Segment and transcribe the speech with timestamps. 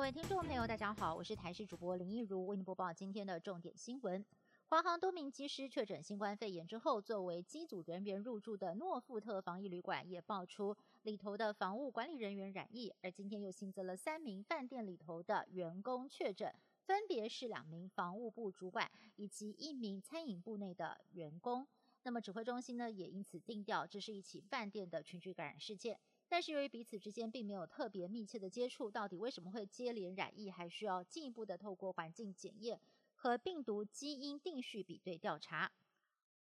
[0.00, 4.24] 各位听众朋友，大家好，我是台视主播林一如，为您播报今天的重点新闻。
[4.66, 16.50] 华航多名机师确诊新冠肺炎之后，作为机组人员入住的诺富特防疫旅馆也爆出里头的房务管理人员染疫，而今天又新增了三名饭店里头的员工确诊，
[16.86, 21.68] 分别是两名房务部主管以及一名餐饮部内的员工。
[22.04, 26.00] 那么指挥中心呢，也因此定调这是一起饭店的群聚感染事件。
[26.30, 32.80] 但是由于彼此之间并没有特别密切的接触，到底为什么会接连染疫，还需要进一步的透过环境检验。
[33.16, 35.72] 和病毒基因定序比对调查，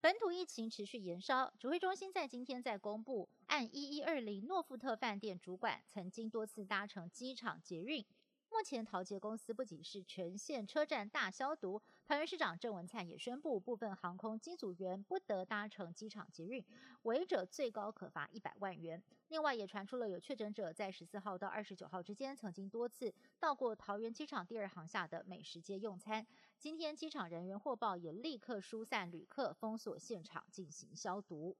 [0.00, 1.52] 本土疫情持续延烧。
[1.60, 8.04] 指挥中心在今天在公布，按一一二零诺富特饭店主管曾经多次搭乘机场捷运。
[8.50, 16.64] 目前桃捷公司不仅是全线车站大消毒，桃园市长郑文灿也宣布，部分航空机组员不得搭乘机场捷运，
[17.02, 19.02] 违者最高可罚一百万元。
[19.28, 26.26] 另外也传出了有确诊者在十四号到二十九号之间，曾经多次到过桃园机场第二航下的美食街用餐。
[26.58, 31.56] 今天机场人员获报，也立刻疏散旅客，封锁现场进行消毒。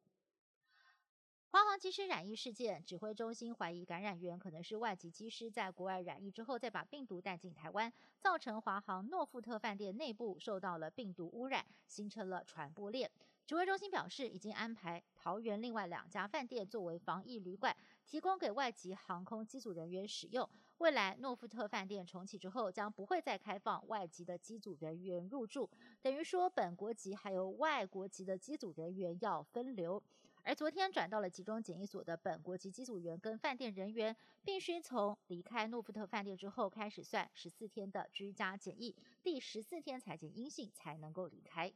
[1.56, 7.90] 华航机师染疫事件，指挥中心怀疑感染源可能是外籍机师在国外染疫之后，再把病毒带进台湾，
[8.20, 13.10] 造成华航诺富特饭店内部受到了病毒污染，形成了传播链。
[13.46, 20.46] 指挥中心表示，已经安排桃园另外两家饭店作为防疫旅馆，提供给外籍航空机组人员使用。
[20.76, 25.70] 未来诺富特饭店重启之后，将不会再开放外籍的机组人员入住，
[26.02, 30.02] 等于说本国籍还有外国籍的机组人员要分流。
[30.46, 38.94] 而昨天转到了集中检疫所的本国籍机组员跟饭店人员，必须从离开诺富特饭店之后开始算十四天的居家检疫，
[39.24, 41.72] 第十四天才检阴性才能够离开。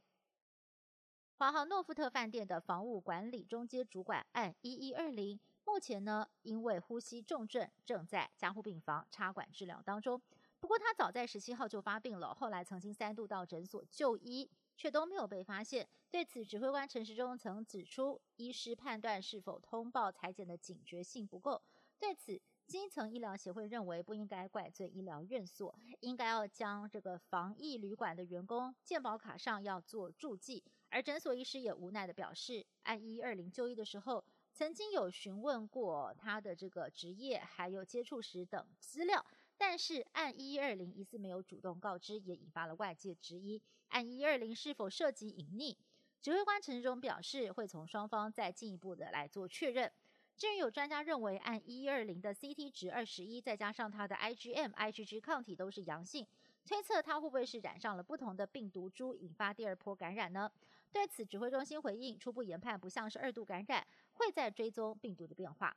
[1.37, 10.23] 华航诺富特饭店的房务管理中阶主管按一一二零，目前呢因为呼吸重症，正在加护病房插管治疗当中。
[10.61, 14.49] 不过他早在十七号就发病了，后来曾经三度到诊所就医，
[14.81, 15.87] 却都没有被发现。
[16.11, 21.61] 对此，指挥官陈时中曾指出，医师判断是否通报裁剪的警觉性不够。
[21.99, 30.65] 对此，基层医疗协会认为不应该怪罪医疗院所，应该要将这个防疫旅馆的员工健保卡上要做注记。
[30.89, 34.25] 而诊所医师也无奈的表示，按一二零就医的时候，
[34.55, 39.27] 曾经有询问过他的这个职业还有接触史等资料，
[39.60, 45.76] 但是按一一二零疑似没有主动告知，也引发了外界质疑，按一一二零是否涉及隐匿？
[46.22, 49.93] 指挥官陈时中表示，会从双方再进一步的来做确认。
[50.34, 56.26] 至于有专家认为，按一二零的 CT 值二十一，再加上他的 IgM、IgG 抗体都是阳性，
[56.65, 60.50] 推测他会不会是染上了不同的病毒株，引发第二波感染呢？
[60.91, 65.76] 对此，指挥中心回应，初步研判不像是二度感染，会在追踪病毒的变化。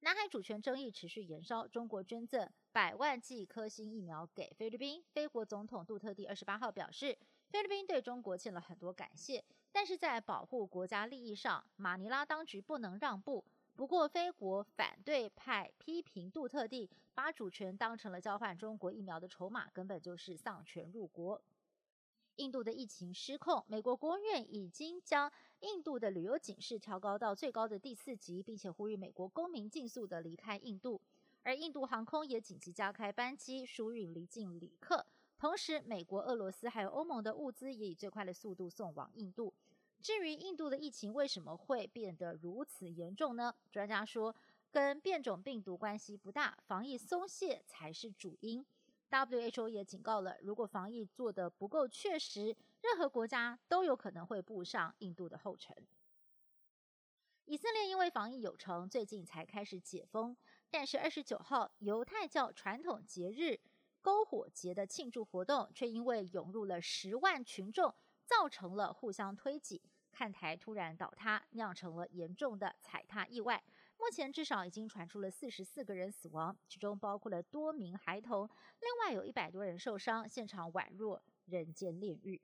[0.00, 7.16] 南海主权争议持续延烧，中国捐赠百万剂科兴疫苗给菲律宾，菲国总统杜特地二十八号表示，
[7.48, 9.42] 菲律宾对中国欠了很多感谢，
[9.72, 13.44] 但是在保护国家利益上，马尼拉当局不能让步。
[13.74, 21.42] 不过，菲国反对派批评杜特地把主权当成了交换中国疫苗的筹码，根本就是丧权辱国。
[22.36, 25.30] 印度的疫情失控，美国国务院已经将
[25.60, 31.00] 印度的旅游警示调高到最高的第四级，并且呼吁美国公民尽速的离开印度。
[31.42, 35.06] 而印度航空也紧急加开班机，疏运离境旅客。
[35.38, 39.54] 同时，美国、俄罗斯还有欧盟的物资也以最快的速度送往印度。
[40.00, 43.54] 至于印度的疫情为什么会变得如此严重呢？
[43.70, 44.34] 专家说，
[44.70, 48.64] 跟变种病毒关系不大，防疫松懈才是主因。
[49.10, 55.76] WHO 也警告了，如果防疫做得不够确实，任何国家都有可能会步上印度的后尘。
[57.44, 60.36] 以色列因为防疫有成，最近才开始解封，
[60.70, 63.60] 但是二十九号犹太教传统节日
[64.02, 67.94] 篝火节的庆祝活动，却因为涌入了十万群众。
[68.28, 69.80] 造成了互相推挤，
[70.10, 73.62] 看台突然倒塌，酿成了严重的踩踏意外。
[73.98, 78.48] 目前至少已经传出了四十四个人死亡，其中包括了多名孩童，
[78.80, 82.40] 另外有一百多人受伤，现场宛若人间炼狱。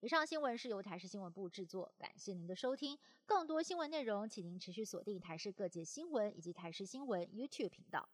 [0.00, 2.98] 以上新闻是由台视新闻部制作，感谢您的收听。
[3.26, 8.08] 更多新闻内容，请您持续锁定台视各界新闻以及台视新闻 YouTube 频道。